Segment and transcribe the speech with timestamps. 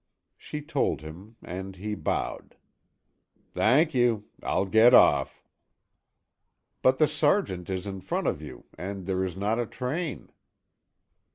[0.35, 2.55] She told him and he bowed.
[3.53, 4.29] "Thank you!
[4.41, 5.43] I'll get off."
[6.81, 10.31] "But the sergeant is in front of you and there is not a train."